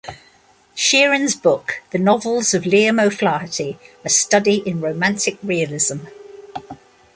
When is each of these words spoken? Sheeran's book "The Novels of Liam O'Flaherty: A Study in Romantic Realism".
Sheeran's 0.75 1.35
book 1.35 1.83
"The 1.91 1.99
Novels 1.99 2.55
of 2.55 2.63
Liam 2.63 2.99
O'Flaherty: 2.99 3.77
A 4.03 4.09
Study 4.09 4.63
in 4.67 4.81
Romantic 4.81 5.37
Realism". 5.43 6.05